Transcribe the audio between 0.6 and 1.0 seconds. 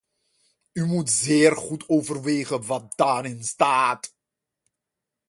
U